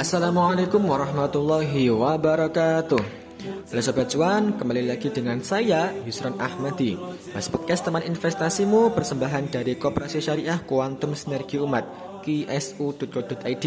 Assalamualaikum 0.00 0.80
warahmatullahi 0.88 1.92
wabarakatuh. 1.92 3.02
Halo 3.42 3.82
Sobat 3.82 4.08
Cuan, 4.08 4.56
kembali 4.56 4.88
lagi 4.88 5.12
dengan 5.12 5.40
saya 5.44 5.92
Yusron 6.04 6.40
Ahmadi. 6.40 6.96
Mas 7.36 7.52
Podcast 7.52 7.84
Teman 7.84 8.06
Investasimu 8.06 8.94
persembahan 8.96 9.52
dari 9.52 9.76
Koperasi 9.76 10.22
Syariah 10.22 10.60
Kuantum 10.64 11.12
Sinergi 11.12 11.60
Umat 11.60 11.84
KSU.co.id 12.22 13.64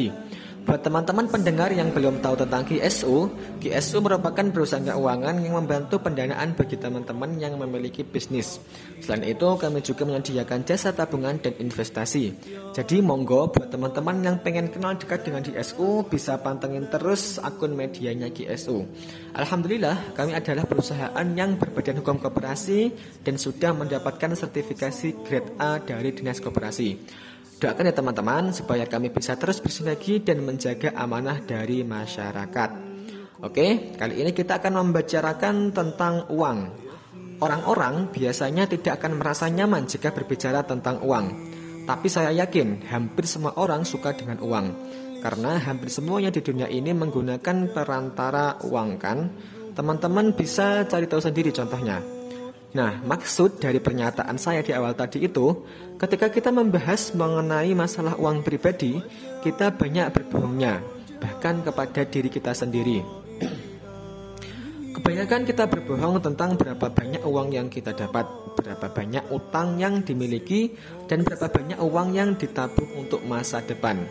Buat 0.65 0.81
teman-teman 0.81 1.29
pendengar 1.29 1.69
yang 1.69 1.93
belum 1.93 2.25
tahu 2.25 2.41
tentang 2.41 2.65
GSU, 2.65 3.29
GSU 3.61 4.01
merupakan 4.01 4.41
perusahaan 4.49 4.81
keuangan 4.81 5.37
yang 5.37 5.61
membantu 5.61 6.01
pendanaan 6.01 6.57
bagi 6.57 6.73
teman-teman 6.73 7.37
yang 7.37 7.53
memiliki 7.61 8.01
bisnis. 8.01 8.57
Selain 8.97 9.29
itu, 9.29 9.45
kami 9.61 9.85
juga 9.85 10.09
menyediakan 10.09 10.65
jasa 10.65 10.89
tabungan 10.89 11.37
dan 11.37 11.53
investasi. 11.61 12.33
Jadi 12.73 12.97
monggo 13.05 13.53
buat 13.53 13.69
teman-teman 13.69 14.25
yang 14.25 14.41
pengen 14.41 14.73
kenal 14.73 14.97
dekat 14.97 15.21
dengan 15.21 15.45
GSU 15.45 16.09
bisa 16.09 16.41
pantengin 16.41 16.89
terus 16.89 17.37
akun 17.37 17.77
medianya 17.77 18.33
GSU. 18.33 18.89
Alhamdulillah, 19.37 20.17
kami 20.17 20.33
adalah 20.33 20.65
perusahaan 20.65 21.27
yang 21.37 21.61
berbadan 21.61 22.01
hukum 22.01 22.17
koperasi 22.17 22.89
dan 23.21 23.37
sudah 23.37 23.69
mendapatkan 23.69 24.33
sertifikasi 24.33 25.13
grade 25.29 25.53
A 25.61 25.77
dari 25.77 26.09
Dinas 26.09 26.41
Koperasi. 26.41 27.21
Doakan 27.55 27.87
ya 27.87 27.95
teman-teman 27.95 28.51
supaya 28.51 28.83
kami 28.83 29.15
bisa 29.15 29.39
terus 29.39 29.63
bersinergi 29.63 30.19
dan 30.19 30.43
menjaga 30.43 30.91
amanah 30.91 31.39
dari 31.39 31.87
masyarakat. 31.87 32.69
Oke, 33.39 33.95
kali 33.95 34.19
ini 34.19 34.35
kita 34.35 34.59
akan 34.59 34.83
membicarakan 34.83 35.71
tentang 35.71 36.27
uang. 36.35 36.59
Orang-orang 37.39 38.11
biasanya 38.11 38.67
tidak 38.67 38.99
akan 38.99 39.23
merasa 39.23 39.47
nyaman 39.47 39.87
jika 39.87 40.11
berbicara 40.11 40.67
tentang 40.67 40.99
uang. 40.99 41.25
Tapi 41.87 42.07
saya 42.11 42.35
yakin 42.35 42.91
hampir 42.91 43.23
semua 43.23 43.55
orang 43.55 43.87
suka 43.87 44.11
dengan 44.11 44.43
uang. 44.43 44.67
Karena 45.23 45.55
hampir 45.55 45.87
semuanya 45.87 46.35
di 46.35 46.43
dunia 46.43 46.67
ini 46.67 46.91
menggunakan 46.91 47.71
perantara 47.71 48.59
uang 48.67 48.89
kan. 48.99 49.31
Teman-teman 49.71 50.35
bisa 50.35 50.83
cari 50.87 51.07
tahu 51.07 51.23
sendiri 51.23 51.55
contohnya. 51.55 52.14
Nah, 52.75 52.99
maksud 53.07 53.63
dari 53.63 53.79
pernyataan 53.79 54.35
saya 54.35 54.59
di 54.59 54.75
awal 54.75 54.91
tadi 54.99 55.23
itu, 55.23 55.63
ketika 55.95 56.27
kita 56.27 56.51
membahas 56.51 57.15
mengenai 57.15 57.71
masalah 57.71 58.19
uang 58.19 58.43
pribadi, 58.43 58.99
kita 59.39 59.71
banyak 59.71 60.11
berbohongnya, 60.11 60.83
bahkan 61.23 61.63
kepada 61.63 62.03
diri 62.03 62.27
kita 62.27 62.51
sendiri. 62.51 62.99
Kebanyakan 64.91 65.47
kita 65.47 65.71
berbohong 65.71 66.19
tentang 66.19 66.59
berapa 66.59 66.91
banyak 66.91 67.23
uang 67.23 67.55
yang 67.55 67.71
kita 67.71 67.95
dapat, 67.95 68.27
berapa 68.59 68.91
banyak 68.91 69.23
utang 69.31 69.79
yang 69.79 70.03
dimiliki, 70.03 70.75
dan 71.07 71.23
berapa 71.23 71.47
banyak 71.47 71.79
uang 71.79 72.11
yang 72.11 72.35
ditabung 72.35 72.91
untuk 72.99 73.23
masa 73.23 73.63
depan. 73.63 74.03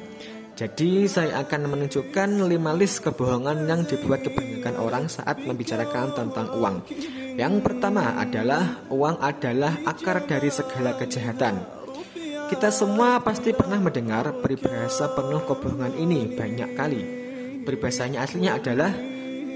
Jadi 0.56 1.04
saya 1.04 1.44
akan 1.44 1.68
menunjukkan 1.68 2.48
5 2.48 2.80
list 2.80 3.04
kebohongan 3.04 3.68
yang 3.68 3.84
dibuat 3.84 4.24
kebanyakan 4.24 4.80
orang 4.80 5.04
saat 5.10 5.42
membicarakan 5.44 6.16
tentang 6.16 6.48
uang. 6.56 6.76
Yang 7.34 7.66
pertama 7.66 8.14
adalah 8.14 8.86
uang 8.94 9.18
adalah 9.18 9.74
akar 9.82 10.22
dari 10.22 10.54
segala 10.54 10.94
kejahatan. 10.94 11.58
Kita 12.46 12.70
semua 12.70 13.18
pasti 13.26 13.50
pernah 13.50 13.82
mendengar 13.82 14.38
peribahasa 14.38 15.10
penuh 15.18 15.42
kebohongan 15.42 15.98
ini 15.98 16.30
banyak 16.30 16.70
kali. 16.78 17.02
Peribahasanya 17.66 18.22
aslinya 18.22 18.62
adalah 18.62 18.94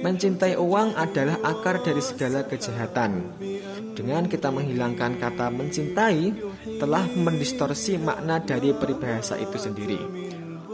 mencintai 0.03 0.59
uang 0.59 0.99
adalah 0.99 1.39
akar 1.47 1.79
dari 1.79 2.03
segala 2.03 2.43
kejahatan. 2.51 3.39
Dengan 3.95 4.27
kita 4.27 4.51
menghilangkan 4.51 5.15
kata 5.23 5.47
mencintai 5.55 6.35
telah 6.83 7.07
mendistorsi 7.15 7.95
makna 8.03 8.43
dari 8.43 8.75
peribahasa 8.75 9.39
itu 9.39 9.55
sendiri. 9.55 10.01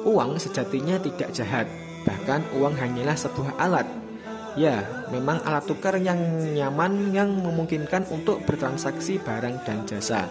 Uang 0.08 0.40
sejatinya 0.40 0.96
tidak 1.00 1.36
jahat, 1.36 1.68
bahkan 2.08 2.40
uang 2.56 2.76
hanyalah 2.80 3.16
sebuah 3.16 3.60
alat 3.60 4.03
Ya, 4.54 5.06
memang 5.10 5.42
alat 5.42 5.66
tukar 5.66 5.98
yang 5.98 6.18
nyaman 6.54 7.10
yang 7.10 7.30
memungkinkan 7.42 8.06
untuk 8.14 8.46
bertransaksi 8.46 9.18
barang 9.18 9.66
dan 9.66 9.82
jasa. 9.82 10.30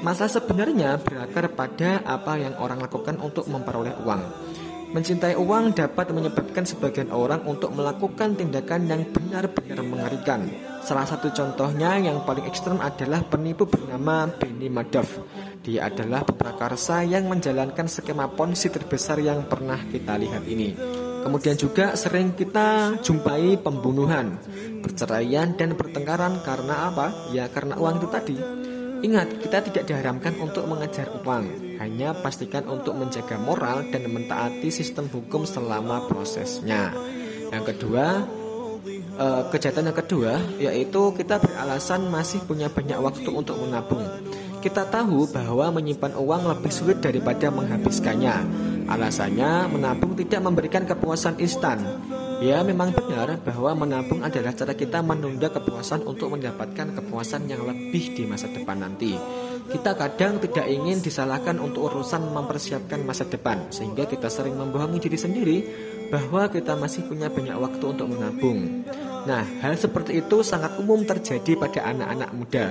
Masa 0.00 0.26
sebenarnya 0.26 0.96
berakar 0.98 1.52
pada 1.52 2.00
apa 2.02 2.40
yang 2.40 2.56
orang 2.56 2.80
lakukan 2.80 3.20
untuk 3.20 3.46
memperoleh 3.46 3.94
uang. 4.02 4.22
Mencintai 4.96 5.34
uang 5.34 5.74
dapat 5.74 6.14
menyebabkan 6.14 6.64
sebagian 6.64 7.10
orang 7.10 7.42
untuk 7.44 7.74
melakukan 7.74 8.38
tindakan 8.38 8.86
yang 8.86 9.02
benar-benar 9.10 9.82
mengerikan. 9.82 10.46
Salah 10.86 11.04
satu 11.04 11.34
contohnya 11.34 11.98
yang 11.98 12.22
paling 12.22 12.46
ekstrem 12.46 12.78
adalah 12.78 13.26
penipu 13.26 13.66
bernama 13.66 14.30
Benny 14.30 14.70
Madoff. 14.70 15.18
Dia 15.66 15.90
adalah 15.90 16.22
peprakarsa 16.22 17.02
yang 17.02 17.26
menjalankan 17.26 17.90
skema 17.90 18.30
ponzi 18.30 18.70
terbesar 18.70 19.18
yang 19.18 19.48
pernah 19.50 19.82
kita 19.82 20.14
lihat 20.14 20.46
ini. 20.46 21.03
Kemudian 21.24 21.56
juga 21.56 21.96
sering 21.96 22.36
kita 22.36 23.00
jumpai 23.00 23.56
pembunuhan, 23.56 24.36
perceraian 24.84 25.56
dan 25.56 25.72
pertengkaran 25.72 26.44
karena 26.44 26.92
apa? 26.92 27.32
Ya 27.32 27.48
karena 27.48 27.80
uang 27.80 27.96
itu 27.96 28.08
tadi. 28.12 28.36
Ingat, 29.04 29.40
kita 29.40 29.64
tidak 29.64 29.84
diharamkan 29.88 30.36
untuk 30.40 30.68
mengejar 30.68 31.08
uang, 31.24 31.76
hanya 31.80 32.12
pastikan 32.16 32.68
untuk 32.68 32.96
menjaga 32.96 33.40
moral 33.40 33.88
dan 33.88 34.08
mentaati 34.08 34.68
sistem 34.68 35.08
hukum 35.08 35.48
selama 35.48 36.08
prosesnya. 36.08 36.92
Yang 37.48 37.64
kedua, 37.72 38.24
eh, 39.16 39.42
kejahatan 39.48 39.92
yang 39.92 39.98
kedua 39.98 40.32
yaitu 40.60 41.02
kita 41.16 41.40
beralasan 41.40 42.08
masih 42.08 42.44
punya 42.44 42.68
banyak 42.68 43.00
waktu 43.00 43.28
untuk 43.32 43.60
menabung. 43.64 44.04
Kita 44.64 44.88
tahu 44.88 45.28
bahwa 45.28 45.68
menyimpan 45.76 46.16
uang 46.16 46.48
lebih 46.48 46.72
sulit 46.72 47.00
daripada 47.04 47.52
menghabiskannya. 47.52 48.36
Alasannya, 48.84 49.72
menabung 49.72 50.12
tidak 50.12 50.40
memberikan 50.44 50.84
kepuasan 50.84 51.40
instan. 51.40 51.80
Ya, 52.42 52.60
memang 52.60 52.92
benar 52.92 53.40
bahwa 53.40 53.86
menabung 53.86 54.20
adalah 54.20 54.52
cara 54.52 54.76
kita 54.76 55.00
menunda 55.00 55.48
kepuasan 55.48 56.04
untuk 56.04 56.34
mendapatkan 56.34 56.92
kepuasan 56.92 57.48
yang 57.48 57.64
lebih 57.64 58.12
di 58.12 58.28
masa 58.28 58.50
depan 58.52 58.84
nanti. 58.84 59.16
Kita 59.64 59.96
kadang 59.96 60.36
tidak 60.44 60.68
ingin 60.68 61.00
disalahkan 61.00 61.56
untuk 61.56 61.88
urusan 61.88 62.28
mempersiapkan 62.28 63.00
masa 63.00 63.24
depan, 63.24 63.72
sehingga 63.72 64.04
kita 64.04 64.28
sering 64.28 64.60
membohongi 64.60 65.00
diri 65.00 65.16
sendiri 65.16 65.56
bahwa 66.12 66.52
kita 66.52 66.76
masih 66.76 67.08
punya 67.08 67.32
banyak 67.32 67.56
waktu 67.56 67.84
untuk 67.88 68.12
menabung. 68.12 68.84
Nah, 69.24 69.40
hal 69.64 69.72
seperti 69.80 70.20
itu 70.20 70.44
sangat 70.44 70.76
umum 70.76 71.00
terjadi 71.08 71.56
pada 71.56 71.80
anak-anak 71.88 72.30
muda 72.36 72.66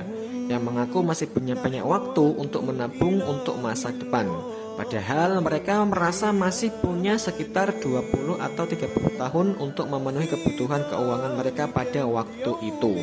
yang 0.46 0.62
mengaku 0.62 1.02
masih 1.02 1.32
punya 1.34 1.58
banyak 1.58 1.82
waktu 1.82 2.26
untuk 2.38 2.62
menabung 2.62 3.26
untuk 3.26 3.58
masa 3.58 3.90
depan. 3.90 4.30
Padahal 4.74 5.38
mereka 5.46 5.86
merasa 5.86 6.34
masih 6.34 6.74
punya 6.82 7.22
sekitar 7.22 7.78
20 7.78 8.42
atau 8.42 8.66
30 8.66 9.22
tahun 9.22 9.48
untuk 9.62 9.86
memenuhi 9.86 10.26
kebutuhan 10.26 10.90
keuangan 10.90 11.34
mereka 11.38 11.70
pada 11.70 12.10
waktu 12.10 12.52
itu. 12.66 12.94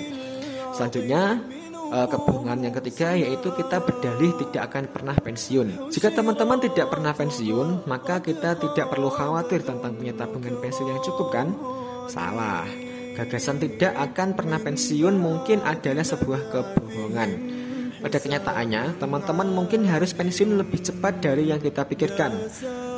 Selanjutnya, 0.74 1.38
eh, 1.94 2.06
kebohongan 2.10 2.58
yang 2.66 2.74
ketiga 2.74 3.14
yaitu 3.14 3.54
kita 3.54 3.78
berdalih 3.82 4.34
tidak 4.42 4.62
akan 4.70 4.84
pernah 4.90 5.14
pensiun. 5.14 5.94
Jika 5.94 6.10
teman-teman 6.10 6.58
tidak 6.58 6.90
pernah 6.90 7.14
pensiun, 7.14 7.86
maka 7.86 8.18
kita 8.18 8.58
tidak 8.58 8.90
perlu 8.90 9.10
khawatir 9.10 9.62
tentang 9.62 9.94
punya 9.94 10.14
tabungan 10.14 10.58
pensiun 10.58 10.90
yang 10.90 11.02
cukup 11.06 11.30
kan? 11.30 11.54
Salah. 12.10 12.66
Gagasan 13.14 13.62
tidak 13.62 13.94
akan 13.94 14.38
pernah 14.38 14.58
pensiun 14.58 15.14
mungkin 15.18 15.62
adalah 15.62 16.06
sebuah 16.06 16.50
kebohongan. 16.50 17.30
Pada 18.00 18.16
kenyataannya, 18.16 18.96
teman-teman 18.96 19.48
mungkin 19.52 19.84
harus 19.84 20.16
pensiun 20.16 20.56
lebih 20.56 20.80
cepat 20.80 21.20
dari 21.20 21.52
yang 21.52 21.60
kita 21.60 21.84
pikirkan. 21.84 22.32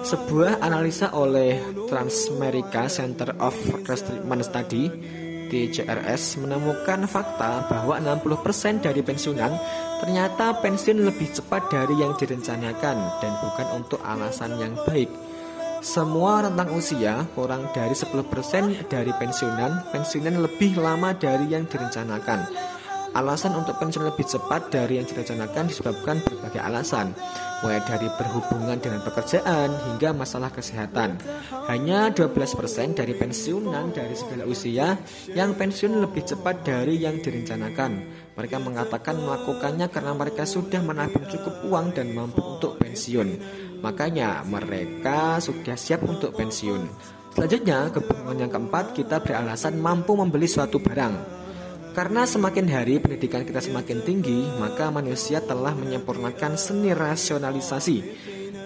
Sebuah 0.06 0.62
analisa 0.62 1.10
oleh 1.10 1.58
Transamerica 1.90 2.86
Center 2.86 3.34
of 3.42 3.54
Treatment 3.82 4.46
Study 4.46 4.84
TCRS 5.52 6.40
menemukan 6.40 7.04
fakta 7.04 7.68
bahwa 7.68 8.00
60% 8.00 8.80
dari 8.80 9.04
pensiunan 9.04 9.52
ternyata 10.00 10.56
pensiun 10.64 11.04
lebih 11.04 11.28
cepat 11.28 11.68
dari 11.68 12.00
yang 12.00 12.16
direncanakan 12.16 12.96
dan 13.20 13.32
bukan 13.44 13.68
untuk 13.76 14.00
alasan 14.00 14.56
yang 14.56 14.72
baik. 14.88 15.12
Semua 15.82 16.46
rentang 16.46 16.72
usia 16.78 17.26
kurang 17.34 17.68
dari 17.74 17.92
10% 17.92 18.86
dari 18.86 19.12
pensiunan, 19.18 19.90
pensiunan 19.90 20.40
lebih 20.40 20.78
lama 20.78 21.10
dari 21.12 21.50
yang 21.50 21.66
direncanakan. 21.66 22.46
Alasan 23.12 23.52
untuk 23.60 23.76
pensiun 23.76 24.08
lebih 24.08 24.24
cepat 24.24 24.72
dari 24.72 24.96
yang 24.96 25.04
direncanakan 25.04 25.68
disebabkan 25.68 26.24
berbagai 26.24 26.64
alasan, 26.64 27.12
mulai 27.60 27.84
dari 27.84 28.08
berhubungan 28.08 28.80
dengan 28.80 29.04
pekerjaan 29.04 29.68
hingga 29.68 30.16
masalah 30.16 30.48
kesehatan. 30.48 31.20
Hanya 31.68 32.08
12% 32.08 32.96
dari 32.96 33.12
pensiunan 33.12 33.92
dari 33.92 34.16
segala 34.16 34.48
usia 34.48 34.96
yang 35.28 35.52
pensiun 35.52 36.00
lebih 36.00 36.24
cepat 36.24 36.64
dari 36.64 37.04
yang 37.04 37.20
direncanakan. 37.20 37.92
Mereka 38.32 38.56
mengatakan 38.64 39.20
melakukannya 39.20 39.92
karena 39.92 40.16
mereka 40.16 40.48
sudah 40.48 40.80
menabung 40.80 41.28
cukup 41.28 41.68
uang 41.68 41.92
dan 41.92 42.16
mampu 42.16 42.40
untuk 42.40 42.80
pensiun. 42.80 43.28
Makanya 43.84 44.40
mereka 44.48 45.36
sudah 45.36 45.76
siap 45.76 46.00
untuk 46.08 46.32
pensiun. 46.32 46.88
Selanjutnya, 47.36 47.92
kebohongan 47.92 48.48
yang 48.48 48.52
keempat, 48.52 48.96
kita 48.96 49.20
beralasan 49.20 49.76
mampu 49.76 50.16
membeli 50.16 50.48
suatu 50.48 50.80
barang. 50.80 51.41
Karena 51.92 52.24
semakin 52.24 52.72
hari 52.72 53.04
pendidikan 53.04 53.44
kita 53.44 53.60
semakin 53.60 54.00
tinggi, 54.00 54.48
maka 54.56 54.88
manusia 54.88 55.44
telah 55.44 55.76
menyempurnakan 55.76 56.56
seni 56.56 56.88
rasionalisasi. 56.88 57.96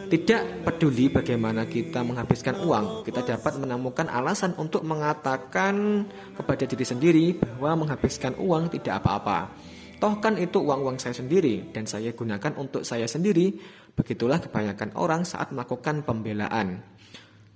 Tidak 0.06 0.62
peduli 0.62 1.11
bagaimana 1.11 1.67
kita 1.67 2.06
menghabiskan 2.06 2.62
uang, 2.62 3.02
kita 3.02 3.26
dapat 3.26 3.58
menemukan 3.58 4.06
alasan 4.06 4.55
untuk 4.55 4.87
mengatakan 4.87 6.06
kepada 6.38 6.70
diri 6.70 6.87
sendiri 6.87 7.26
bahwa 7.34 7.82
menghabiskan 7.82 8.38
uang 8.38 8.70
tidak 8.70 9.02
apa-apa. 9.02 9.50
Toh 9.99 10.22
kan 10.22 10.38
itu 10.38 10.62
uang-uang 10.62 11.02
saya 11.02 11.19
sendiri 11.19 11.75
dan 11.75 11.90
saya 11.90 12.14
gunakan 12.14 12.55
untuk 12.55 12.87
saya 12.87 13.11
sendiri. 13.11 13.58
Begitulah 13.96 14.38
kebanyakan 14.38 14.94
orang 14.94 15.26
saat 15.26 15.50
melakukan 15.50 16.06
pembelaan. 16.06 16.79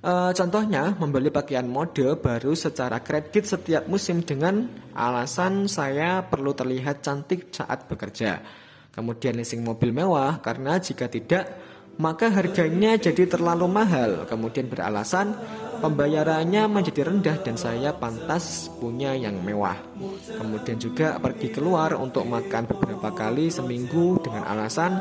E, 0.00 0.12
contohnya 0.32 0.97
membeli 0.97 1.29
pakaian 1.29 1.69
mode 1.69 2.17
baru 2.17 2.56
secara 2.56 3.05
kredit 3.05 3.44
setiap 3.44 3.85
musim 3.85 4.25
dengan 4.25 4.64
alasan 4.97 5.69
saya 5.69 6.25
perlu 6.25 6.56
terlihat 6.56 7.05
cantik 7.05 7.52
saat 7.52 7.85
bekerja. 7.85 8.41
Kemudian 8.91 9.37
leasing 9.38 9.62
mobil 9.62 9.93
mewah 9.93 10.41
karena 10.43 10.81
jika 10.81 11.06
tidak 11.06 11.47
maka 12.00 12.32
harganya 12.32 12.97
jadi 12.97 13.29
terlalu 13.29 13.69
mahal. 13.69 14.25
Kemudian 14.25 14.73
beralasan 14.73 15.37
pembayarannya 15.81 16.69
menjadi 16.69 17.09
rendah 17.09 17.37
dan 17.41 17.56
saya 17.56 17.91
pantas 17.97 18.69
punya 18.79 19.17
yang 19.17 19.41
mewah. 19.41 19.77
Kemudian 20.29 20.77
juga 20.77 21.17
pergi 21.17 21.49
keluar 21.50 21.97
untuk 21.97 22.29
makan 22.29 22.69
beberapa 22.69 23.11
kali 23.11 23.49
seminggu 23.49 24.21
dengan 24.21 24.44
alasan 24.47 25.00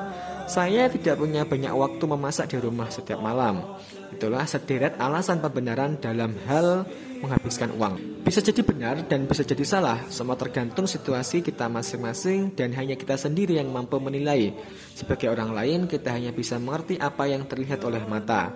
saya 0.50 0.90
tidak 0.90 1.22
punya 1.22 1.46
banyak 1.46 1.70
waktu 1.70 2.04
memasak 2.10 2.50
di 2.50 2.58
rumah 2.58 2.90
setiap 2.90 3.22
malam. 3.22 3.62
Itulah 4.10 4.50
sederet 4.50 4.98
alasan 4.98 5.38
pembenaran 5.46 6.02
dalam 6.02 6.34
hal 6.50 6.90
menghabiskan 7.22 7.70
uang. 7.78 8.26
Bisa 8.26 8.42
jadi 8.42 8.66
benar 8.66 8.98
dan 9.06 9.30
bisa 9.30 9.46
jadi 9.46 9.62
salah, 9.62 10.10
semua 10.10 10.34
tergantung 10.34 10.90
situasi 10.90 11.46
kita 11.46 11.70
masing-masing 11.70 12.58
dan 12.58 12.74
hanya 12.74 12.98
kita 12.98 13.14
sendiri 13.14 13.62
yang 13.62 13.70
mampu 13.70 14.02
menilai. 14.02 14.50
Sebagai 14.98 15.30
orang 15.30 15.54
lain, 15.54 15.80
kita 15.86 16.18
hanya 16.18 16.34
bisa 16.34 16.58
mengerti 16.58 16.98
apa 16.98 17.30
yang 17.30 17.46
terlihat 17.46 17.86
oleh 17.86 18.02
mata. 18.10 18.50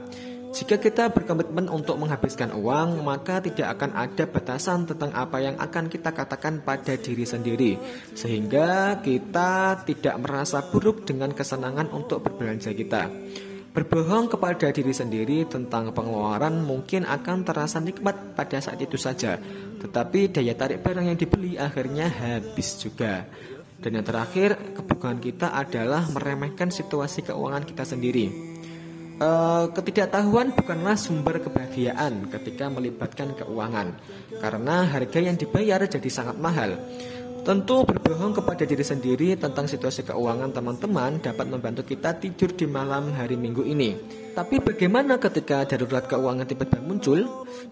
Jika 0.54 0.78
kita 0.78 1.10
berkomitmen 1.10 1.66
untuk 1.66 1.98
menghabiskan 1.98 2.54
uang, 2.54 3.02
maka 3.02 3.42
tidak 3.42 3.74
akan 3.74 3.98
ada 3.98 4.30
batasan 4.30 4.86
tentang 4.86 5.10
apa 5.18 5.42
yang 5.42 5.58
akan 5.58 5.90
kita 5.90 6.14
katakan 6.14 6.62
pada 6.62 6.94
diri 6.94 7.26
sendiri, 7.26 7.74
sehingga 8.14 9.02
kita 9.02 9.82
tidak 9.82 10.14
merasa 10.22 10.62
buruk 10.62 11.10
dengan 11.10 11.34
kesenangan 11.34 11.90
untuk 11.90 12.22
berbelanja 12.22 12.70
kita. 12.70 13.10
Berbohong 13.74 14.30
kepada 14.30 14.70
diri 14.70 14.94
sendiri 14.94 15.50
tentang 15.50 15.90
pengeluaran 15.90 16.62
mungkin 16.62 17.10
akan 17.10 17.42
terasa 17.42 17.82
nikmat 17.82 18.38
pada 18.38 18.62
saat 18.62 18.78
itu 18.78 18.94
saja, 18.94 19.42
tetapi 19.82 20.30
daya 20.30 20.54
tarik 20.54 20.86
barang 20.86 21.10
yang 21.10 21.18
dibeli 21.18 21.58
akhirnya 21.58 22.14
habis 22.14 22.78
juga. 22.78 23.26
Dan 23.82 23.98
yang 23.98 24.06
terakhir, 24.06 24.78
kebutuhan 24.78 25.18
kita 25.18 25.50
adalah 25.58 26.06
meremehkan 26.14 26.70
situasi 26.70 27.26
keuangan 27.26 27.66
kita 27.66 27.90
sendiri. 27.90 28.53
Uh, 29.14 29.70
ketidaktahuan 29.78 30.58
bukanlah 30.58 30.98
sumber 30.98 31.38
kebahagiaan 31.38 32.34
ketika 32.34 32.66
melibatkan 32.66 33.38
keuangan, 33.38 33.94
karena 34.42 34.90
harga 34.90 35.20
yang 35.22 35.38
dibayar 35.38 35.86
jadi 35.86 36.10
sangat 36.10 36.42
mahal. 36.42 36.82
Tentu 37.44 37.84
berbohong 37.84 38.40
kepada 38.40 38.64
diri 38.64 38.88
sendiri 38.88 39.36
tentang 39.36 39.68
situasi 39.68 40.08
keuangan 40.08 40.56
teman-teman 40.56 41.20
dapat 41.20 41.44
membantu 41.52 41.84
kita 41.84 42.16
tidur 42.16 42.56
di 42.56 42.64
malam 42.64 43.12
hari 43.12 43.36
minggu 43.36 43.68
ini. 43.68 44.00
Tapi 44.32 44.64
bagaimana 44.64 45.20
ketika 45.20 45.68
darurat 45.68 46.08
keuangan 46.08 46.48
tiba-tiba 46.48 46.80
muncul? 46.80 47.20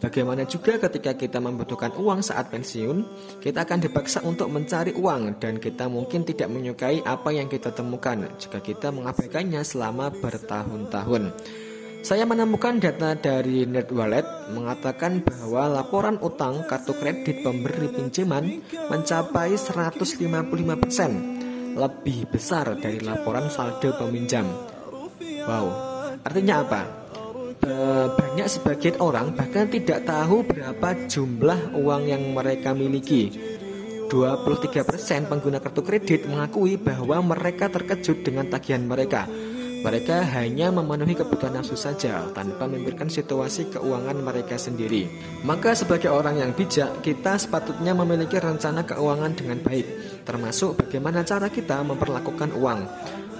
Bagaimana 0.03 0.43
juga 0.43 0.75
ketika 0.75 1.15
kita 1.15 1.39
membutuhkan 1.39 1.95
uang 1.95 2.19
saat 2.19 2.51
pensiun? 2.51 3.07
Kita 3.39 3.63
akan 3.63 3.79
dipaksa 3.79 4.19
untuk 4.27 4.51
mencari 4.51 4.91
uang 4.91 5.39
dan 5.39 5.55
kita 5.55 5.87
mungkin 5.87 6.27
tidak 6.27 6.51
menyukai 6.51 6.99
apa 7.07 7.31
yang 7.31 7.47
kita 7.47 7.71
temukan 7.71 8.27
jika 8.43 8.59
kita 8.59 8.91
mengabaikannya 8.91 9.63
selama 9.63 10.11
bertahun-tahun. 10.11 11.31
Saya 12.01 12.25
menemukan 12.25 12.81
data 12.81 13.13
dari 13.13 13.61
NetWallet 13.69 14.49
mengatakan 14.57 15.21
bahwa 15.21 15.69
laporan 15.69 16.17
utang 16.25 16.65
kartu 16.65 16.97
kredit 16.97 17.45
pemberi 17.45 17.93
pinjaman 17.93 18.65
mencapai 18.89 19.53
155% 19.53 21.77
lebih 21.77 22.25
besar 22.25 22.73
dari 22.81 22.97
laporan 23.05 23.53
saldo 23.53 23.93
peminjam. 24.01 24.49
Wow, 25.45 25.65
artinya 26.25 26.65
apa? 26.65 26.81
Banyak 28.17 28.49
sebagian 28.49 28.97
orang 28.97 29.37
bahkan 29.37 29.69
tidak 29.69 30.01
tahu 30.01 30.41
berapa 30.41 31.05
jumlah 31.05 31.77
uang 31.77 32.03
yang 32.09 32.33
mereka 32.33 32.73
miliki. 32.73 33.29
23% 34.09 35.29
pengguna 35.29 35.61
kartu 35.61 35.85
kredit 35.85 36.25
mengakui 36.25 36.81
bahwa 36.81 37.21
mereka 37.21 37.69
terkejut 37.69 38.25
dengan 38.25 38.49
tagihan 38.49 38.83
mereka 38.83 39.29
mereka 39.81 40.21
hanya 40.37 40.69
memenuhi 40.69 41.17
kebutuhan 41.17 41.57
nafsu 41.57 41.73
saja 41.73 42.29
tanpa 42.37 42.69
memikirkan 42.69 43.09
situasi 43.09 43.73
keuangan 43.73 44.13
mereka 44.21 44.53
sendiri. 44.53 45.09
Maka 45.41 45.73
sebagai 45.73 46.13
orang 46.13 46.37
yang 46.37 46.53
bijak, 46.53 47.01
kita 47.01 47.41
sepatutnya 47.41 47.97
memiliki 47.97 48.37
rencana 48.37 48.85
keuangan 48.85 49.33
dengan 49.33 49.57
baik, 49.65 50.21
termasuk 50.21 50.85
bagaimana 50.85 51.25
cara 51.25 51.49
kita 51.49 51.81
memperlakukan 51.81 52.53
uang. 52.53 52.81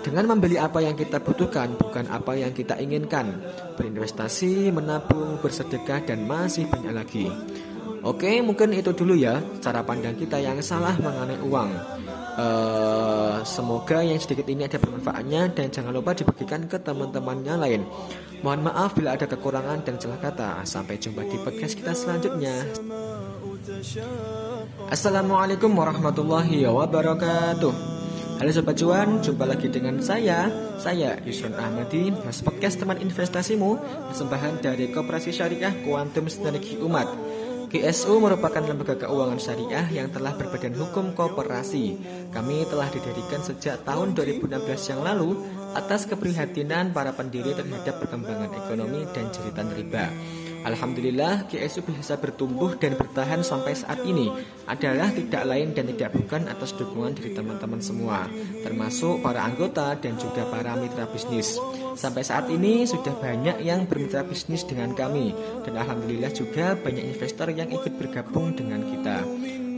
Dengan 0.02 0.34
membeli 0.34 0.58
apa 0.58 0.82
yang 0.82 0.98
kita 0.98 1.22
butuhkan, 1.22 1.78
bukan 1.78 2.10
apa 2.10 2.34
yang 2.34 2.58
kita 2.58 2.74
inginkan. 2.82 3.38
Berinvestasi, 3.78 4.74
menabung, 4.74 5.38
bersedekah, 5.46 6.02
dan 6.10 6.26
masih 6.26 6.66
banyak 6.66 6.90
lagi. 6.90 7.30
Oke, 8.02 8.42
mungkin 8.42 8.74
itu 8.74 8.98
dulu 8.98 9.14
ya 9.14 9.38
cara 9.62 9.86
pandang 9.86 10.18
kita 10.18 10.42
yang 10.42 10.58
salah 10.66 10.98
mengenai 10.98 11.38
uang. 11.46 11.70
Uh, 12.32 13.44
semoga 13.44 14.00
yang 14.00 14.16
sedikit 14.16 14.48
ini 14.48 14.64
ada 14.64 14.80
bermanfaatnya 14.80 15.52
dan 15.52 15.68
jangan 15.68 15.92
lupa 15.92 16.16
dibagikan 16.16 16.64
ke 16.70 16.80
teman-temannya 16.80 17.56
lain. 17.60 17.82
Mohon 18.40 18.72
maaf 18.72 18.96
bila 18.96 19.20
ada 19.20 19.28
kekurangan 19.28 19.84
dan 19.84 20.00
salah 20.00 20.20
kata. 20.20 20.64
Sampai 20.64 20.96
jumpa 20.96 21.28
di 21.28 21.38
podcast 21.44 21.76
kita 21.76 21.92
selanjutnya. 21.92 22.56
Assalamualaikum 24.88 25.72
warahmatullahi 25.76 26.64
wabarakatuh. 26.66 27.74
Halo 28.42 28.50
Sobat 28.50 28.74
Cuan, 28.74 29.22
jumpa 29.22 29.46
lagi 29.46 29.70
dengan 29.70 30.02
saya, 30.02 30.50
saya 30.82 31.14
Yusron 31.22 31.54
Ahmadi, 31.54 32.10
host 32.26 32.42
podcast 32.42 32.82
teman 32.82 32.98
investasimu, 32.98 33.78
persembahan 34.10 34.66
dari 34.66 34.90
Koperasi 34.90 35.30
Syariah 35.30 35.70
Kuantum 35.86 36.26
Strategi 36.26 36.74
Umat. 36.82 37.06
GSU 37.72 38.20
merupakan 38.20 38.60
lembaga 38.60 39.00
keuangan 39.00 39.40
syariah 39.40 39.88
yang 39.96 40.12
telah 40.12 40.36
berbadan 40.36 40.76
hukum 40.76 41.16
kooperasi. 41.16 41.96
Kami 42.36 42.68
telah 42.68 42.92
didirikan 42.92 43.40
sejak 43.40 43.88
tahun 43.88 44.12
2016 44.12 44.92
yang 44.92 45.00
lalu 45.00 45.40
atas 45.72 46.04
keprihatinan 46.04 46.92
para 46.92 47.16
pendiri 47.16 47.56
terhadap 47.56 48.04
perkembangan 48.04 48.52
ekonomi 48.60 49.08
dan 49.16 49.32
jeritan 49.32 49.72
riba. 49.72 50.12
Alhamdulillah 50.62 51.50
GSU 51.50 51.82
bisa 51.90 52.16
bertumbuh 52.22 52.78
dan 52.78 52.94
bertahan 52.94 53.42
sampai 53.42 53.74
saat 53.74 54.02
ini 54.06 54.30
adalah 54.70 55.10
tidak 55.10 55.44
lain 55.50 55.74
dan 55.74 55.90
tidak 55.90 56.14
bukan 56.14 56.46
atas 56.46 56.78
dukungan 56.78 57.18
dari 57.18 57.34
teman-teman 57.34 57.82
semua 57.82 58.30
termasuk 58.62 59.26
para 59.26 59.42
anggota 59.42 59.98
dan 59.98 60.16
juga 60.22 60.46
para 60.48 60.78
mitra 60.78 61.10
bisnis. 61.10 61.58
Sampai 61.98 62.22
saat 62.22 62.48
ini 62.48 62.86
sudah 62.86 63.14
banyak 63.18 63.66
yang 63.66 63.90
bermitra 63.90 64.22
bisnis 64.24 64.64
dengan 64.64 64.94
kami 64.94 65.34
dan 65.66 65.74
alhamdulillah 65.82 66.32
juga 66.32 66.78
banyak 66.78 67.10
investor 67.18 67.50
yang 67.52 67.68
ikut 67.74 67.98
bergabung 67.98 68.54
dengan 68.54 68.86
kita. 68.86 69.26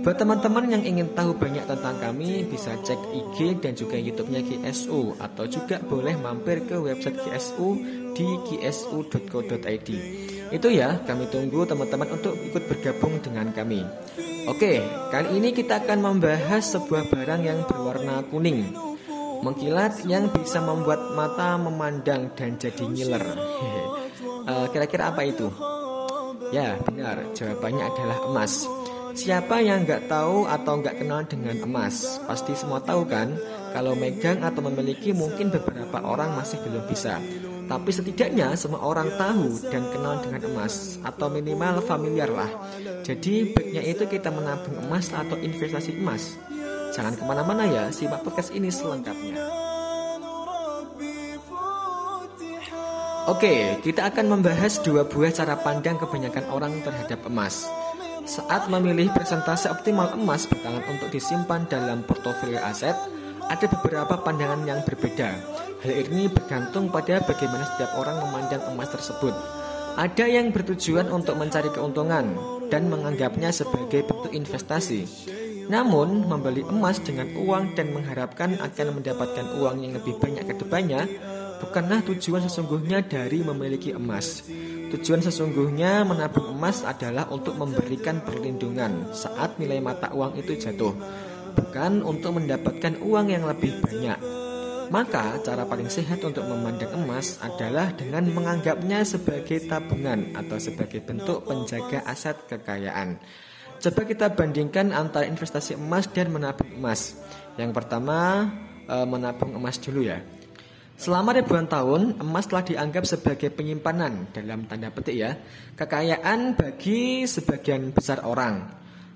Buat 0.04 0.20
teman-teman 0.20 0.68
yang 0.68 0.84
ingin 0.84 1.16
tahu 1.16 1.32
banyak 1.32 1.64
tentang 1.64 1.96
kami 1.96 2.44
bisa 2.52 2.76
cek 2.76 3.00
IG 3.16 3.64
dan 3.64 3.72
juga 3.72 3.96
YouTube-nya 3.96 4.44
GSU 4.44 5.16
atau 5.16 5.48
juga 5.48 5.80
boleh 5.80 6.20
mampir 6.20 6.60
ke 6.68 6.76
website 6.76 7.24
GSU 7.24 7.80
di 8.12 8.28
gsu.co.id. 8.44 9.90
Itu 10.54 10.70
ya, 10.70 11.02
kami 11.02 11.26
tunggu 11.34 11.66
teman-teman 11.66 12.14
untuk 12.14 12.38
ikut 12.38 12.70
bergabung 12.70 13.18
dengan 13.26 13.50
kami. 13.50 13.82
Oke, 14.46 14.86
kali 15.10 15.42
ini 15.42 15.50
kita 15.50 15.82
akan 15.82 16.14
membahas 16.14 16.78
sebuah 16.78 17.10
barang 17.10 17.42
yang 17.42 17.66
berwarna 17.66 18.22
kuning. 18.30 18.70
Mengkilat 19.42 20.06
yang 20.06 20.30
bisa 20.30 20.62
membuat 20.62 21.18
mata 21.18 21.58
memandang 21.58 22.30
dan 22.38 22.56
jadi 22.62 22.86
ngiler. 22.86 23.26
uh, 24.46 24.68
kira-kira 24.72 25.10
apa 25.10 25.26
itu? 25.26 25.50
Ya, 26.54 26.78
benar. 26.86 27.34
Jawabannya 27.34 27.90
adalah 27.90 28.18
emas. 28.30 28.70
Siapa 29.18 29.58
yang 29.58 29.90
nggak 29.90 30.06
tahu 30.06 30.46
atau 30.46 30.74
nggak 30.78 31.02
kenal 31.02 31.26
dengan 31.26 31.66
emas? 31.66 32.22
Pasti 32.30 32.54
semua 32.54 32.78
tahu 32.78 33.10
kan? 33.10 33.34
Kalau 33.74 33.98
megang 33.98 34.46
atau 34.46 34.62
memiliki 34.70 35.18
mungkin 35.18 35.50
beberapa 35.50 35.98
orang 36.06 36.38
masih 36.38 36.62
belum 36.62 36.86
bisa. 36.86 37.18
Tapi 37.64 37.90
setidaknya 37.90 38.54
semua 38.60 38.84
orang 38.84 39.08
tahu 39.16 39.56
dan 39.72 39.88
kenal 39.90 40.20
dengan 40.20 40.42
emas 40.52 41.00
atau 41.02 41.32
minimal 41.32 41.80
familiar 41.84 42.28
lah. 42.28 42.52
Jadi 43.08 43.56
baiknya 43.56 43.84
itu 43.84 44.04
kita 44.06 44.30
menabung 44.30 44.78
emas 44.84 45.10
atau 45.16 45.40
investasi 45.40 45.96
emas. 45.96 46.36
Jangan 46.94 47.18
ke 47.18 47.24
mana-mana 47.26 47.66
ya, 47.66 47.84
simak 47.90 48.22
podcast 48.22 48.54
ini 48.54 48.70
selengkapnya. 48.70 49.40
Oke, 53.24 53.80
kita 53.80 54.12
akan 54.12 54.36
membahas 54.36 54.84
dua 54.84 55.08
buah 55.08 55.32
cara 55.32 55.56
pandang 55.56 55.96
kebanyakan 55.96 56.44
orang 56.52 56.84
terhadap 56.84 57.24
emas. 57.24 57.64
Saat 58.28 58.68
memilih 58.68 59.12
presentasi 59.16 59.72
optimal 59.72 60.12
emas 60.20 60.44
batangan 60.44 60.84
untuk 60.92 61.08
disimpan 61.08 61.64
dalam 61.72 62.04
portofolio 62.04 62.60
aset, 62.60 62.96
ada 63.48 63.66
beberapa 63.68 64.20
pandangan 64.20 64.68
yang 64.68 64.80
berbeda. 64.84 65.53
Hal 65.84 66.00
ini 66.00 66.32
bergantung 66.32 66.88
pada 66.88 67.20
bagaimana 67.28 67.68
setiap 67.68 68.00
orang 68.00 68.24
memandang 68.24 68.64
emas 68.72 68.88
tersebut. 68.88 69.36
Ada 70.00 70.32
yang 70.32 70.56
bertujuan 70.56 71.12
untuk 71.12 71.36
mencari 71.36 71.68
keuntungan 71.76 72.40
dan 72.72 72.88
menganggapnya 72.88 73.52
sebagai 73.52 74.08
bentuk 74.08 74.32
investasi. 74.32 75.04
Namun, 75.68 76.24
membeli 76.24 76.64
emas 76.64 77.04
dengan 77.04 77.28
uang 77.36 77.76
dan 77.76 77.92
mengharapkan 77.92 78.56
akan 78.64 78.88
mendapatkan 78.96 79.60
uang 79.60 79.84
yang 79.84 80.00
lebih 80.00 80.16
banyak 80.24 80.48
ke 80.48 80.56
depannya 80.56 81.04
bukanlah 81.60 82.00
tujuan 82.08 82.48
sesungguhnya 82.48 83.04
dari 83.04 83.44
memiliki 83.44 83.92
emas. 83.92 84.48
Tujuan 84.88 85.20
sesungguhnya 85.20 86.08
menabung 86.08 86.48
emas 86.48 86.88
adalah 86.88 87.28
untuk 87.28 87.60
memberikan 87.60 88.24
perlindungan 88.24 89.12
saat 89.12 89.60
nilai 89.60 89.84
mata 89.84 90.16
uang 90.16 90.40
itu 90.40 90.56
jatuh, 90.56 90.96
bukan 91.60 92.08
untuk 92.08 92.40
mendapatkan 92.40 93.04
uang 93.04 93.28
yang 93.36 93.44
lebih 93.44 93.84
banyak. 93.84 94.43
Maka, 94.90 95.40
cara 95.44 95.64
paling 95.64 95.88
sehat 95.88 96.20
untuk 96.26 96.44
memandang 96.48 96.92
emas 96.98 97.40
adalah 97.40 97.94
dengan 97.94 98.26
menganggapnya 98.32 99.06
sebagai 99.06 99.64
tabungan 99.70 100.34
atau 100.36 100.58
sebagai 100.58 101.00
bentuk 101.06 101.46
penjaga 101.46 102.04
aset 102.04 102.36
kekayaan. 102.50 103.22
Coba 103.84 104.02
kita 104.08 104.32
bandingkan 104.32 104.96
antara 104.96 105.28
investasi 105.28 105.76
emas 105.76 106.08
dan 106.12 106.32
menabung 106.32 106.72
emas. 106.80 107.20
Yang 107.60 107.72
pertama, 107.76 108.50
eh, 108.88 109.08
menabung 109.08 109.54
emas 109.56 109.76
dulu 109.80 110.08
ya. 110.08 110.24
Selama 110.94 111.36
ribuan 111.36 111.68
tahun, 111.68 112.22
emas 112.22 112.48
telah 112.48 112.64
dianggap 112.64 113.04
sebagai 113.04 113.50
penyimpanan 113.52 114.30
dalam 114.32 114.70
tanda 114.70 114.88
petik 114.94 115.18
ya, 115.18 115.36
kekayaan 115.76 116.56
bagi 116.56 117.28
sebagian 117.28 117.92
besar 117.92 118.24
orang. 118.24 118.72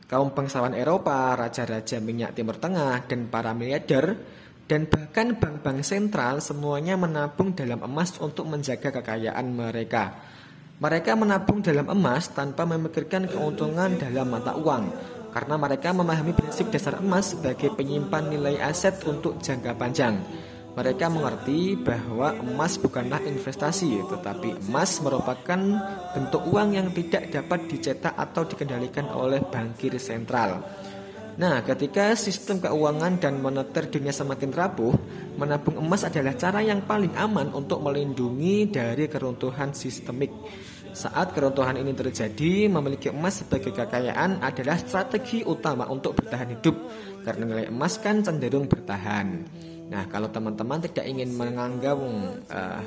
Kaum 0.08 0.32
bangsawan 0.32 0.74
Eropa, 0.74 1.36
raja-raja 1.36 2.00
minyak 2.00 2.34
Timur 2.34 2.58
Tengah, 2.58 3.08
dan 3.08 3.28
para 3.28 3.52
miliarder, 3.52 4.20
dan 4.68 4.84
bahkan 4.86 5.40
bank-bank 5.40 5.80
sentral 5.82 6.44
semuanya 6.44 7.00
menabung 7.00 7.56
dalam 7.56 7.80
emas 7.88 8.14
untuk 8.20 8.46
menjaga 8.52 8.92
kekayaan 8.92 9.48
mereka. 9.56 10.12
Mereka 10.78 11.18
menabung 11.18 11.66
dalam 11.66 11.90
emas 11.90 12.30
tanpa 12.30 12.68
memikirkan 12.68 13.26
keuntungan 13.26 13.98
dalam 13.98 14.30
mata 14.30 14.54
uang, 14.54 14.86
karena 15.34 15.56
mereka 15.58 15.90
memahami 15.96 16.38
prinsip 16.38 16.70
dasar 16.70 17.02
emas 17.02 17.34
sebagai 17.34 17.74
penyimpan 17.74 18.30
nilai 18.30 18.62
aset 18.62 19.02
untuk 19.10 19.42
jangka 19.42 19.74
panjang. 19.74 20.22
Mereka 20.78 21.10
mengerti 21.10 21.74
bahwa 21.74 22.38
emas 22.38 22.78
bukanlah 22.78 23.18
investasi, 23.26 23.98
tetapi 23.98 24.70
emas 24.70 25.02
merupakan 25.02 25.58
bentuk 26.14 26.46
uang 26.54 26.78
yang 26.78 26.94
tidak 26.94 27.34
dapat 27.34 27.66
dicetak 27.66 28.14
atau 28.14 28.46
dikendalikan 28.46 29.10
oleh 29.10 29.42
bankir 29.42 29.98
sentral. 29.98 30.62
Nah, 31.38 31.62
ketika 31.62 32.18
sistem 32.18 32.58
keuangan 32.58 33.22
dan 33.22 33.38
moneter 33.38 33.86
dunia 33.86 34.10
semakin 34.10 34.50
rapuh, 34.50 34.90
menabung 35.38 35.78
emas 35.78 36.02
adalah 36.02 36.34
cara 36.34 36.66
yang 36.66 36.82
paling 36.82 37.14
aman 37.14 37.54
untuk 37.54 37.78
melindungi 37.86 38.74
dari 38.74 39.06
keruntuhan 39.06 39.70
sistemik. 39.70 40.34
Saat 40.98 41.38
keruntuhan 41.38 41.78
ini 41.78 41.94
terjadi, 41.94 42.66
memiliki 42.74 43.14
emas 43.14 43.46
sebagai 43.46 43.70
kekayaan 43.70 44.42
adalah 44.42 44.82
strategi 44.82 45.46
utama 45.46 45.86
untuk 45.94 46.18
bertahan 46.18 46.58
hidup, 46.58 46.74
karena 47.22 47.46
nilai 47.46 47.70
emas 47.70 48.02
kan 48.02 48.26
cenderung 48.26 48.66
bertahan. 48.66 49.46
Nah, 49.88 50.04
kalau 50.12 50.28
teman-teman 50.28 50.84
tidak 50.84 51.08
ingin 51.08 51.32
menganggap 51.32 51.96
uh, 52.52 52.84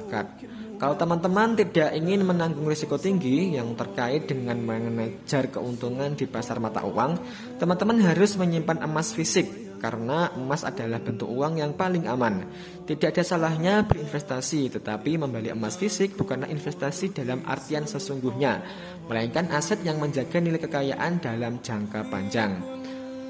kalau 0.80 0.96
teman-teman 0.96 1.56
tidak 1.60 1.92
ingin 1.92 2.24
menanggung 2.24 2.64
risiko 2.64 2.96
tinggi 2.96 3.52
yang 3.52 3.76
terkait 3.76 4.24
dengan 4.24 4.56
mengejar 4.64 5.52
keuntungan 5.52 6.16
di 6.16 6.24
pasar 6.24 6.56
mata 6.56 6.80
uang, 6.84 7.20
teman-teman 7.60 8.00
harus 8.00 8.36
menyimpan 8.40 8.84
emas 8.84 9.12
fisik 9.12 9.48
karena 9.80 10.32
emas 10.36 10.64
adalah 10.64 11.00
bentuk 11.00 11.28
uang 11.28 11.60
yang 11.60 11.76
paling 11.76 12.08
aman. 12.08 12.48
Tidak 12.84 13.12
ada 13.12 13.24
salahnya 13.24 13.84
berinvestasi, 13.88 14.80
tetapi 14.80 15.20
membeli 15.20 15.52
emas 15.52 15.76
fisik 15.76 16.16
bukanlah 16.16 16.48
investasi 16.48 17.12
dalam 17.12 17.44
artian 17.48 17.84
sesungguhnya, 17.84 18.60
melainkan 19.04 19.52
aset 19.52 19.84
yang 19.84 20.00
menjaga 20.00 20.40
nilai 20.40 20.60
kekayaan 20.60 21.20
dalam 21.20 21.60
jangka 21.64 22.08
panjang. 22.08 22.79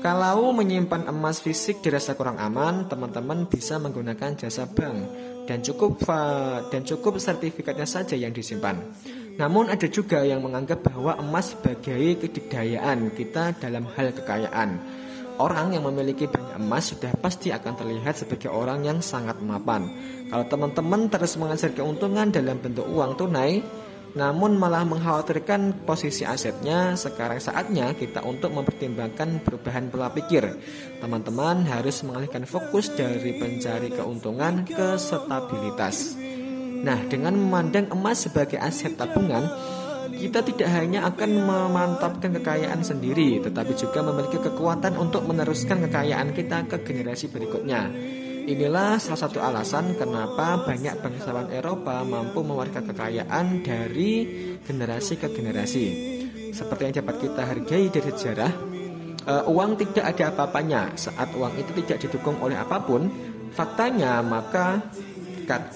Kalau 0.00 0.48
menyimpan 0.56 1.12
emas 1.12 1.44
fisik 1.44 1.84
dirasa 1.84 2.16
kurang 2.16 2.40
aman, 2.40 2.88
teman-teman 2.88 3.44
bisa 3.44 3.76
menggunakan 3.76 4.32
jasa 4.32 4.64
bank 4.64 4.96
dan 5.44 5.60
cukup 5.60 6.00
dan 6.72 6.80
cukup 6.88 7.20
sertifikatnya 7.20 7.84
saja 7.84 8.16
yang 8.16 8.32
disimpan. 8.32 8.80
Namun 9.36 9.68
ada 9.68 9.84
juga 9.92 10.24
yang 10.24 10.40
menganggap 10.40 10.88
bahwa 10.88 11.20
emas 11.20 11.52
sebagai 11.52 12.16
kedikdayaan 12.16 13.12
kita 13.12 13.60
dalam 13.60 13.84
hal 13.92 14.16
kekayaan. 14.16 14.80
Orang 15.36 15.76
yang 15.76 15.84
memiliki 15.84 16.24
banyak 16.24 16.56
emas 16.56 16.96
sudah 16.96 17.12
pasti 17.20 17.52
akan 17.52 17.72
terlihat 17.76 18.24
sebagai 18.24 18.48
orang 18.48 18.80
yang 18.88 19.04
sangat 19.04 19.36
mapan. 19.44 19.84
Kalau 20.32 20.48
teman-teman 20.48 21.12
terus 21.12 21.36
mengajar 21.36 21.76
keuntungan 21.76 22.32
dalam 22.32 22.56
bentuk 22.56 22.88
uang 22.88 23.20
tunai, 23.20 23.60
namun 24.10 24.58
malah 24.58 24.82
mengkhawatirkan 24.82 25.86
posisi 25.86 26.26
asetnya, 26.26 26.98
sekarang 26.98 27.38
saatnya 27.38 27.94
kita 27.94 28.26
untuk 28.26 28.50
mempertimbangkan 28.50 29.38
perubahan 29.46 29.86
pola 29.86 30.10
pikir. 30.10 30.50
Teman-teman 30.98 31.62
harus 31.70 32.02
mengalihkan 32.02 32.42
fokus 32.42 32.90
dari 32.90 33.38
pencari 33.38 33.94
keuntungan 33.94 34.66
ke 34.66 34.98
stabilitas. 34.98 36.18
Nah, 36.80 36.98
dengan 37.06 37.38
memandang 37.38 37.92
emas 37.94 38.26
sebagai 38.26 38.58
aset 38.58 38.98
tabungan, 38.98 39.46
kita 40.10 40.42
tidak 40.42 40.68
hanya 40.74 41.06
akan 41.06 41.30
memantapkan 41.46 42.34
kekayaan 42.34 42.82
sendiri, 42.82 43.38
tetapi 43.46 43.78
juga 43.78 44.02
memiliki 44.02 44.42
kekuatan 44.42 44.98
untuk 44.98 45.22
meneruskan 45.22 45.86
kekayaan 45.86 46.34
kita 46.34 46.66
ke 46.66 46.82
generasi 46.82 47.30
berikutnya. 47.30 47.86
Inilah 48.46 48.96
salah 48.96 49.20
satu 49.20 49.38
alasan 49.42 49.98
kenapa 49.98 50.64
banyak 50.64 51.02
bangsawan 51.04 51.52
Eropa 51.52 52.00
mampu 52.06 52.40
mewariskan 52.40 52.88
kekayaan 52.88 53.60
dari 53.60 54.12
generasi 54.64 55.20
ke 55.20 55.28
generasi. 55.28 55.86
Seperti 56.50 56.88
yang 56.88 56.94
dapat 57.04 57.16
kita 57.20 57.42
hargai 57.46 57.84
dari 57.92 58.10
sejarah, 58.10 58.52
uh, 59.28 59.44
uang 59.50 59.76
tidak 59.78 60.16
ada 60.16 60.32
apa-apanya 60.32 60.96
saat 60.96 61.30
uang 61.36 61.54
itu 61.60 61.70
tidak 61.84 61.98
didukung 62.06 62.36
oleh 62.40 62.56
apa 62.56 62.80
pun. 62.80 63.06
Faktanya 63.50 64.22
maka 64.22 64.78
kat, 65.44 65.74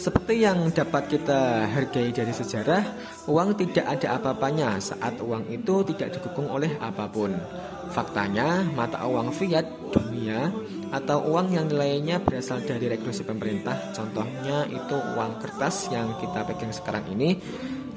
seperti 0.00 0.40
yang 0.40 0.72
dapat 0.72 1.12
kita 1.12 1.68
hargai 1.68 2.08
dari 2.08 2.32
sejarah, 2.32 2.82
uang 3.28 3.52
tidak 3.56 3.84
ada 3.84 4.16
apa-apanya 4.16 4.80
saat 4.80 5.20
uang 5.20 5.44
itu 5.52 5.84
tidak 5.92 6.16
didukung 6.16 6.48
oleh 6.48 6.72
apa 6.80 7.04
pun. 7.04 7.36
Faktanya, 7.92 8.64
mata 8.72 9.04
uang 9.04 9.28
fiat 9.34 9.66
dunia 9.92 10.48
atau 10.90 11.22
uang 11.30 11.54
yang 11.54 11.66
nilainya 11.70 12.18
berasal 12.22 12.62
dari 12.66 12.90
regulasi 12.90 13.22
pemerintah. 13.22 13.94
Contohnya 13.94 14.66
itu 14.66 14.96
uang 14.98 15.38
kertas 15.38 15.90
yang 15.94 16.18
kita 16.18 16.42
pegang 16.46 16.74
sekarang 16.74 17.06
ini. 17.14 17.38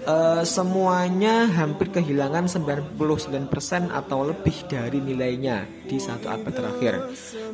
Uh, 0.03 0.43
semuanya 0.43 1.47
hampir 1.47 1.88
kehilangan 1.88 2.51
99% 2.51 3.00
atau 3.88 4.19
lebih 4.27 4.67
dari 4.67 5.00
nilainya 5.00 5.63
di 5.88 5.95
satu 5.95 6.27
abad 6.27 6.51
terakhir. 6.51 6.93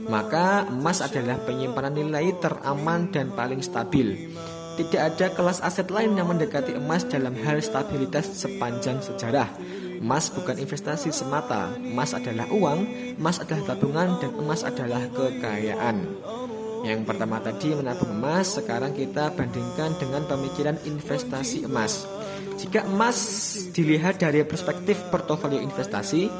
Maka 0.10 0.66
emas 0.66 1.06
adalah 1.06 1.38
penyimpanan 1.46 1.94
nilai 1.94 2.34
teraman 2.42 3.14
dan 3.14 3.30
paling 3.38 3.62
stabil. 3.62 4.34
Tidak 4.82 4.98
ada 4.98 5.30
kelas 5.30 5.62
aset 5.62 5.94
lain 5.94 6.18
yang 6.18 6.26
mendekati 6.26 6.74
emas 6.74 7.06
dalam 7.06 7.38
hal 7.38 7.62
stabilitas 7.62 8.26
sepanjang 8.34 8.98
sejarah 9.04 9.79
Emas 10.00 10.32
bukan 10.32 10.56
investasi 10.56 11.12
semata, 11.12 11.76
emas 11.76 12.16
adalah 12.16 12.48
uang, 12.48 12.88
emas 13.20 13.44
adalah 13.44 13.76
tabungan, 13.76 14.16
dan 14.24 14.32
emas 14.32 14.64
adalah 14.64 15.04
kekayaan. 15.12 16.08
Yang 16.88 17.04
pertama 17.04 17.44
tadi 17.44 17.76
menabung 17.76 18.16
emas, 18.16 18.56
sekarang 18.56 18.96
kita 18.96 19.36
bandingkan 19.36 20.00
dengan 20.00 20.24
pemikiran 20.24 20.80
investasi 20.88 21.68
emas. 21.68 22.08
Jika 22.56 22.88
emas 22.88 23.20
dilihat 23.76 24.24
dari 24.24 24.48
perspektif 24.48 24.96
portofolio 25.12 25.60
investasi, 25.60 26.32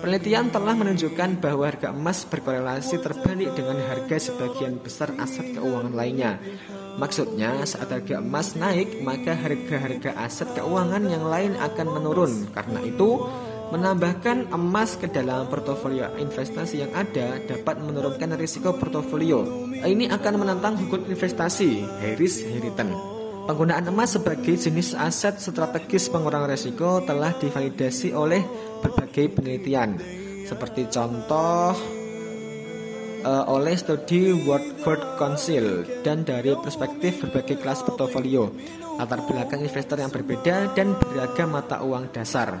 penelitian 0.00 0.48
telah 0.48 0.72
menunjukkan 0.72 1.36
bahwa 1.36 1.68
harga 1.68 1.92
emas 1.92 2.24
berkorelasi 2.24 2.96
terbalik 3.04 3.52
dengan 3.52 3.76
harga 3.92 4.32
sebagian 4.32 4.80
besar 4.80 5.12
aset 5.20 5.52
keuangan 5.52 5.92
lainnya. 5.92 6.40
Maksudnya 7.00 7.64
saat 7.64 7.88
harga 7.88 8.20
emas 8.20 8.52
naik 8.52 9.00
maka 9.00 9.32
harga-harga 9.32 10.12
aset 10.20 10.48
keuangan 10.52 11.04
yang 11.08 11.24
lain 11.24 11.56
akan 11.56 11.86
menurun. 11.88 12.32
Karena 12.52 12.84
itu 12.84 13.24
menambahkan 13.72 14.52
emas 14.52 15.00
ke 15.00 15.08
dalam 15.08 15.48
portofolio 15.48 16.12
investasi 16.20 16.84
yang 16.84 16.92
ada 16.92 17.40
dapat 17.48 17.80
menurunkan 17.80 18.36
risiko 18.36 18.76
portofolio. 18.76 19.72
Ini 19.80 20.12
akan 20.12 20.34
menantang 20.36 20.76
hukum 20.76 21.08
investasi 21.08 21.80
Harris 22.04 22.44
Harrington. 22.44 22.92
Penggunaan 23.42 23.88
emas 23.88 24.14
sebagai 24.14 24.54
jenis 24.54 24.94
aset 24.94 25.40
strategis 25.40 26.12
pengurangan 26.12 26.52
risiko 26.52 27.02
telah 27.02 27.34
divalidasi 27.34 28.14
oleh 28.14 28.44
berbagai 28.84 29.34
penelitian. 29.34 29.98
Seperti 30.46 30.86
contoh 30.92 32.01
uh, 33.24 33.44
oleh 33.50 33.74
studi 33.78 34.34
World 34.34 34.82
Court 34.82 35.02
Council 35.18 35.86
dan 36.02 36.26
dari 36.26 36.54
perspektif 36.58 37.22
berbagai 37.22 37.62
kelas 37.62 37.86
portofolio, 37.86 38.50
latar 38.98 39.24
belakang 39.24 39.62
investor 39.64 39.98
yang 39.98 40.12
berbeda 40.12 40.74
dan 40.76 40.94
beragam 40.98 41.54
mata 41.54 41.80
uang 41.82 42.10
dasar. 42.12 42.60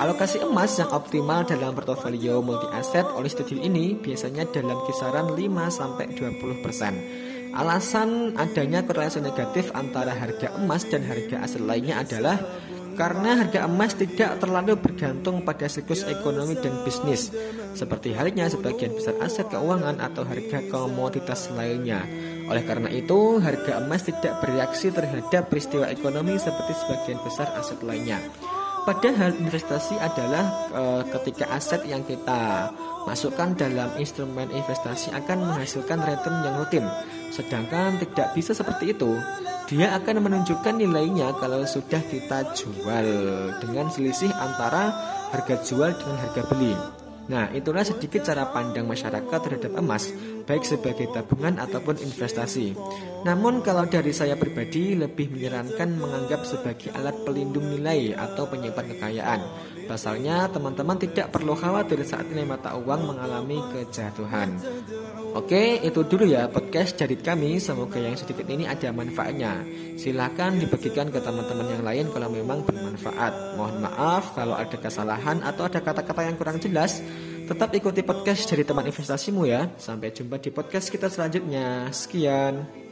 Alokasi 0.00 0.42
emas 0.42 0.78
yang 0.78 0.90
optimal 0.90 1.46
dalam 1.46 1.74
portofolio 1.74 2.42
multi 2.42 2.66
aset 2.74 3.06
oleh 3.06 3.30
studi 3.30 3.62
ini 3.62 3.94
biasanya 3.94 4.48
dalam 4.50 4.82
kisaran 4.86 5.34
5 5.34 5.38
sampai 5.70 6.10
20%. 6.14 7.35
Alasan 7.56 8.36
adanya 8.36 8.84
korelasi 8.84 9.24
negatif 9.24 9.72
antara 9.72 10.12
harga 10.12 10.52
emas 10.60 10.84
dan 10.84 11.00
harga 11.08 11.40
aset 11.40 11.64
lainnya 11.64 12.04
adalah 12.04 12.36
karena 12.96 13.44
harga 13.44 13.64
emas 13.64 13.92
tidak 13.96 14.40
terlalu 14.40 14.76
bergantung 14.76 15.44
pada 15.44 15.68
siklus 15.68 16.04
ekonomi 16.04 16.56
dan 16.56 16.84
bisnis, 16.84 17.32
seperti 17.76 18.16
halnya 18.16 18.48
sebagian 18.48 18.96
besar 18.96 19.16
aset 19.20 19.48
keuangan 19.52 20.00
atau 20.00 20.24
harga 20.24 20.64
komoditas 20.72 21.52
lainnya. 21.52 22.04
Oleh 22.48 22.64
karena 22.64 22.88
itu, 22.88 23.36
harga 23.40 23.84
emas 23.84 24.04
tidak 24.04 24.40
bereaksi 24.40 24.88
terhadap 24.92 25.52
peristiwa 25.52 25.88
ekonomi 25.92 26.40
seperti 26.40 26.72
sebagian 26.72 27.20
besar 27.20 27.52
aset 27.56 27.80
lainnya. 27.84 28.16
Padahal 28.86 29.34
investasi 29.34 29.98
adalah 29.98 30.46
e, 30.70 30.82
ketika 31.10 31.50
aset 31.50 31.82
yang 31.90 32.06
kita 32.06 32.70
masukkan 33.02 33.50
dalam 33.58 33.90
instrumen 33.98 34.46
investasi 34.54 35.10
akan 35.10 35.42
menghasilkan 35.42 36.06
return 36.06 36.38
yang 36.46 36.54
rutin. 36.54 36.86
Sedangkan 37.30 38.00
tidak 38.00 38.32
bisa 38.34 38.52
seperti 38.56 38.96
itu 38.96 39.16
dia 39.66 39.98
akan 39.98 40.22
menunjukkan 40.22 40.78
nilainya 40.78 41.34
kalau 41.42 41.66
sudah 41.66 41.98
kita 42.06 42.54
jual 42.54 43.06
dengan 43.58 43.90
selisih 43.90 44.30
antara 44.30 44.94
harga 45.34 45.58
jual 45.66 45.90
dengan 45.98 46.16
harga 46.22 46.42
beli. 46.46 46.74
Nah, 47.26 47.50
itulah 47.50 47.82
sedikit 47.82 48.22
cara 48.22 48.46
pandang 48.54 48.86
masyarakat 48.86 49.26
terhadap 49.26 49.74
emas, 49.74 50.14
baik 50.46 50.62
sebagai 50.62 51.10
tabungan 51.10 51.58
ataupun 51.58 51.98
investasi. 51.98 52.78
Namun, 53.26 53.66
kalau 53.66 53.82
dari 53.90 54.14
saya 54.14 54.38
pribadi 54.38 54.94
lebih 54.94 55.34
menyarankan 55.34 55.98
menganggap 55.98 56.46
sebagai 56.46 56.94
alat 56.94 57.18
pelindung 57.26 57.66
nilai 57.66 58.14
atau 58.14 58.46
penyimpan 58.46 58.86
kekayaan. 58.94 59.40
Pasalnya, 59.90 60.46
teman-teman 60.54 61.02
tidak 61.02 61.34
perlu 61.34 61.58
khawatir 61.58 61.98
saat 62.06 62.30
nilai 62.30 62.46
mata 62.46 62.78
uang 62.78 63.10
mengalami 63.10 63.58
kejatuhan. 63.74 64.62
Oke, 65.36 65.84
itu 65.84 66.00
dulu 66.00 66.24
ya 66.24 66.48
podcast 66.48 66.96
dari 66.96 67.12
kami. 67.20 67.60
Semoga 67.60 68.00
yang 68.00 68.16
sedikit 68.16 68.48
ini 68.48 68.64
ada 68.64 68.88
manfaatnya. 68.88 69.68
Silahkan 70.00 70.56
dibagikan 70.56 71.12
ke 71.12 71.20
teman-teman 71.20 71.76
yang 71.76 71.84
lain 71.84 72.08
kalau 72.08 72.32
memang 72.32 72.64
bermanfaat. 72.64 73.52
Mohon 73.60 73.84
maaf 73.84 74.32
kalau 74.32 74.56
ada 74.56 74.80
kesalahan 74.80 75.44
atau 75.44 75.68
ada 75.68 75.84
kata-kata 75.84 76.24
yang 76.24 76.40
kurang 76.40 76.56
jelas. 76.56 77.04
Tetap 77.44 77.68
ikuti 77.76 78.00
podcast 78.00 78.48
dari 78.48 78.64
teman 78.64 78.88
investasimu 78.88 79.44
ya. 79.44 79.68
Sampai 79.76 80.16
jumpa 80.16 80.40
di 80.40 80.48
podcast 80.48 80.88
kita 80.88 81.12
selanjutnya. 81.12 81.92
Sekian. 81.92 82.85